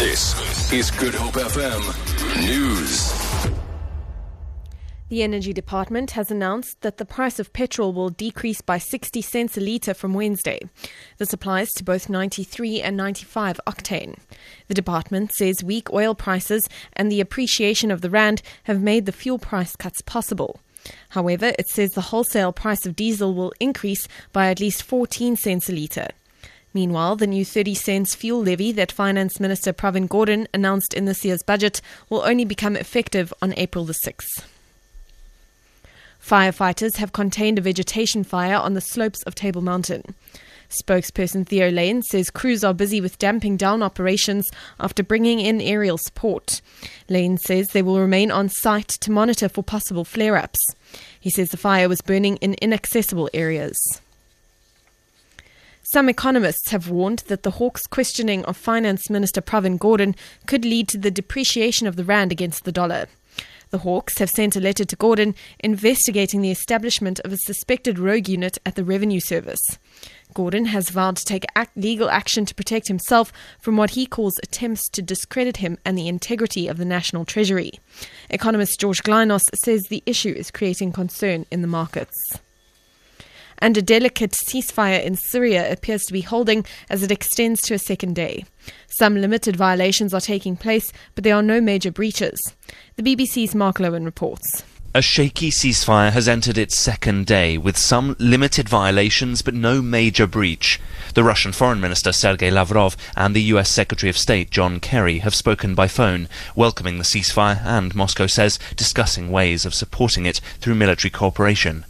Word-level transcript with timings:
This 0.00 0.72
is 0.72 0.90
Good 0.90 1.12
Hope 1.14 1.34
FM 1.34 2.40
News. 2.40 3.12
The 5.10 5.22
Energy 5.22 5.52
Department 5.52 6.12
has 6.12 6.30
announced 6.30 6.80
that 6.80 6.96
the 6.96 7.04
price 7.04 7.38
of 7.38 7.52
petrol 7.52 7.92
will 7.92 8.08
decrease 8.08 8.62
by 8.62 8.78
60 8.78 9.20
cents 9.20 9.58
a 9.58 9.60
litre 9.60 9.92
from 9.92 10.14
Wednesday. 10.14 10.60
This 11.18 11.34
applies 11.34 11.68
to 11.72 11.84
both 11.84 12.08
93 12.08 12.80
and 12.80 12.96
95 12.96 13.60
octane. 13.66 14.16
The 14.68 14.74
department 14.74 15.34
says 15.34 15.62
weak 15.62 15.92
oil 15.92 16.14
prices 16.14 16.66
and 16.94 17.12
the 17.12 17.20
appreciation 17.20 17.90
of 17.90 18.00
the 18.00 18.08
rand 18.08 18.40
have 18.62 18.80
made 18.80 19.04
the 19.04 19.12
fuel 19.12 19.38
price 19.38 19.76
cuts 19.76 20.00
possible. 20.00 20.60
However, 21.10 21.52
it 21.58 21.68
says 21.68 21.90
the 21.90 22.08
wholesale 22.08 22.54
price 22.54 22.86
of 22.86 22.96
diesel 22.96 23.34
will 23.34 23.52
increase 23.60 24.08
by 24.32 24.48
at 24.48 24.60
least 24.60 24.82
14 24.82 25.36
cents 25.36 25.68
a 25.68 25.72
litre. 25.72 26.08
Meanwhile, 26.72 27.16
the 27.16 27.26
new 27.26 27.44
30 27.44 27.74
cents 27.74 28.14
fuel 28.14 28.42
levy 28.42 28.70
that 28.72 28.92
Finance 28.92 29.40
Minister 29.40 29.72
Pravin 29.72 30.08
Gordhan 30.08 30.46
announced 30.54 30.94
in 30.94 31.04
this 31.04 31.24
year's 31.24 31.42
budget 31.42 31.80
will 32.08 32.22
only 32.22 32.44
become 32.44 32.76
effective 32.76 33.34
on 33.42 33.54
April 33.56 33.84
the 33.84 33.92
6th. 33.92 34.44
Firefighters 36.24 36.96
have 36.96 37.12
contained 37.12 37.58
a 37.58 37.62
vegetation 37.62 38.22
fire 38.22 38.56
on 38.56 38.74
the 38.74 38.80
slopes 38.80 39.22
of 39.24 39.34
Table 39.34 39.62
Mountain. 39.62 40.14
Spokesperson 40.70 41.44
Theo 41.44 41.68
Layne 41.70 42.02
says 42.02 42.30
crews 42.30 42.62
are 42.62 42.72
busy 42.72 43.00
with 43.00 43.18
damping 43.18 43.56
down 43.56 43.82
operations 43.82 44.48
after 44.78 45.02
bringing 45.02 45.40
in 45.40 45.60
aerial 45.60 45.98
support. 45.98 46.60
Layne 47.08 47.38
says 47.38 47.70
they 47.70 47.82
will 47.82 47.98
remain 47.98 48.30
on 48.30 48.48
site 48.48 48.88
to 48.88 49.10
monitor 49.10 49.48
for 49.48 49.64
possible 49.64 50.04
flare 50.04 50.36
ups. 50.36 50.60
He 51.18 51.30
says 51.30 51.50
the 51.50 51.56
fire 51.56 51.88
was 51.88 52.00
burning 52.00 52.36
in 52.36 52.54
inaccessible 52.54 53.28
areas. 53.34 53.76
Some 55.92 56.08
economists 56.08 56.70
have 56.70 56.88
warned 56.88 57.24
that 57.26 57.42
the 57.42 57.50
Hawks' 57.50 57.84
questioning 57.84 58.44
of 58.44 58.56
Finance 58.56 59.10
Minister 59.10 59.40
Pravin 59.40 59.76
Gordhan 59.76 60.14
could 60.46 60.64
lead 60.64 60.86
to 60.86 60.98
the 60.98 61.10
depreciation 61.10 61.88
of 61.88 61.96
the 61.96 62.04
rand 62.04 62.30
against 62.30 62.62
the 62.62 62.70
dollar. 62.70 63.06
The 63.70 63.78
Hawks 63.78 64.18
have 64.18 64.30
sent 64.30 64.54
a 64.54 64.60
letter 64.60 64.84
to 64.84 64.96
Gordhan 64.96 65.34
investigating 65.58 66.42
the 66.42 66.52
establishment 66.52 67.18
of 67.24 67.32
a 67.32 67.36
suspected 67.36 67.98
rogue 67.98 68.28
unit 68.28 68.56
at 68.64 68.76
the 68.76 68.84
Revenue 68.84 69.18
Service. 69.18 69.80
Gordhan 70.32 70.66
has 70.66 70.90
vowed 70.90 71.16
to 71.16 71.24
take 71.24 71.44
act- 71.56 71.76
legal 71.76 72.08
action 72.08 72.44
to 72.44 72.54
protect 72.54 72.86
himself 72.86 73.32
from 73.60 73.76
what 73.76 73.90
he 73.90 74.06
calls 74.06 74.38
attempts 74.44 74.88
to 74.90 75.02
discredit 75.02 75.56
him 75.56 75.76
and 75.84 75.98
the 75.98 76.06
integrity 76.06 76.68
of 76.68 76.76
the 76.76 76.84
National 76.84 77.24
Treasury. 77.24 77.72
Economist 78.28 78.78
George 78.78 79.02
Glynos 79.02 79.48
says 79.56 79.88
the 79.88 80.04
issue 80.06 80.32
is 80.36 80.52
creating 80.52 80.92
concern 80.92 81.46
in 81.50 81.62
the 81.62 81.66
markets 81.66 82.38
and 83.60 83.76
a 83.76 83.82
delicate 83.82 84.32
ceasefire 84.32 85.02
in 85.02 85.16
Syria 85.16 85.70
appears 85.70 86.04
to 86.04 86.12
be 86.12 86.22
holding 86.22 86.64
as 86.88 87.02
it 87.02 87.10
extends 87.10 87.60
to 87.62 87.74
a 87.74 87.78
second 87.78 88.14
day. 88.14 88.44
Some 88.88 89.16
limited 89.16 89.56
violations 89.56 90.14
are 90.14 90.20
taking 90.20 90.56
place, 90.56 90.92
but 91.14 91.24
there 91.24 91.34
are 91.36 91.42
no 91.42 91.60
major 91.60 91.90
breaches. 91.90 92.54
The 92.96 93.02
BBC's 93.02 93.54
Mark 93.54 93.78
Lowen 93.78 94.04
reports. 94.04 94.64
A 94.92 95.02
shaky 95.02 95.52
ceasefire 95.52 96.10
has 96.10 96.26
entered 96.26 96.58
its 96.58 96.76
second 96.76 97.24
day, 97.24 97.56
with 97.56 97.78
some 97.78 98.16
limited 98.18 98.68
violations 98.68 99.40
but 99.40 99.54
no 99.54 99.80
major 99.80 100.26
breach. 100.26 100.80
The 101.14 101.22
Russian 101.22 101.52
Foreign 101.52 101.80
Minister 101.80 102.10
Sergei 102.10 102.50
Lavrov 102.50 102.96
and 103.16 103.32
the 103.32 103.42
US 103.54 103.70
Secretary 103.70 104.10
of 104.10 104.18
State 104.18 104.50
John 104.50 104.80
Kerry 104.80 105.18
have 105.18 105.32
spoken 105.32 105.76
by 105.76 105.86
phone, 105.86 106.28
welcoming 106.56 106.98
the 106.98 107.04
ceasefire 107.04 107.64
and, 107.64 107.94
Moscow 107.94 108.26
says, 108.26 108.58
discussing 108.74 109.30
ways 109.30 109.64
of 109.64 109.74
supporting 109.74 110.26
it 110.26 110.40
through 110.58 110.74
military 110.74 111.10
cooperation. 111.10 111.84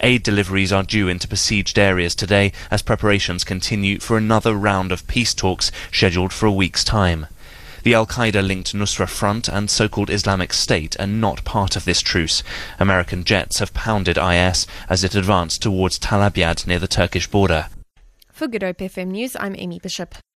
Aid 0.00 0.22
deliveries 0.22 0.72
are 0.72 0.82
due 0.82 1.08
into 1.08 1.28
besieged 1.28 1.78
areas 1.78 2.14
today 2.14 2.52
as 2.70 2.82
preparations 2.82 3.44
continue 3.44 3.98
for 3.98 4.16
another 4.16 4.54
round 4.54 4.92
of 4.92 5.06
peace 5.06 5.34
talks 5.34 5.70
scheduled 5.92 6.32
for 6.32 6.46
a 6.46 6.52
week's 6.52 6.84
time. 6.84 7.26
The 7.84 7.94
Al 7.94 8.06
Qaeda 8.06 8.46
linked 8.46 8.74
Nusra 8.74 9.06
Front 9.06 9.46
and 9.46 9.70
so 9.70 9.88
called 9.88 10.08
Islamic 10.08 10.54
State 10.54 10.98
are 10.98 11.06
not 11.06 11.44
part 11.44 11.76
of 11.76 11.84
this 11.84 12.00
truce. 12.00 12.42
American 12.78 13.24
jets 13.24 13.58
have 13.58 13.74
pounded 13.74 14.16
IS 14.16 14.66
as 14.88 15.04
it 15.04 15.14
advanced 15.14 15.60
towards 15.60 15.98
Tal 15.98 16.22
Abyad 16.22 16.66
near 16.66 16.78
the 16.78 16.88
Turkish 16.88 17.26
border. 17.26 17.66
For 18.32 18.48
Good 18.48 18.62
Hope 18.62 18.78
FM 18.78 19.08
News, 19.08 19.36
I'm 19.38 19.54
Amy 19.56 19.78
Bishop. 19.78 20.14